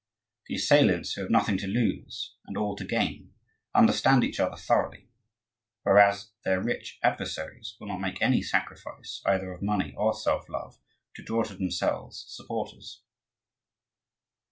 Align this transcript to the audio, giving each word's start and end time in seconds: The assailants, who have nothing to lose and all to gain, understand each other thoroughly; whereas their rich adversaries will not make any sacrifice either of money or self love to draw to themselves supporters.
The 0.47 0.55
assailants, 0.55 1.13
who 1.13 1.21
have 1.21 1.29
nothing 1.29 1.59
to 1.59 1.67
lose 1.67 2.33
and 2.47 2.57
all 2.57 2.75
to 2.75 2.83
gain, 2.83 3.35
understand 3.75 4.23
each 4.23 4.39
other 4.39 4.55
thoroughly; 4.55 5.09
whereas 5.83 6.31
their 6.43 6.59
rich 6.59 6.97
adversaries 7.03 7.77
will 7.79 7.89
not 7.89 8.01
make 8.01 8.19
any 8.19 8.41
sacrifice 8.41 9.21
either 9.27 9.53
of 9.53 9.61
money 9.61 9.93
or 9.95 10.15
self 10.15 10.49
love 10.49 10.79
to 11.17 11.23
draw 11.23 11.43
to 11.43 11.53
themselves 11.53 12.25
supporters. 12.29 13.03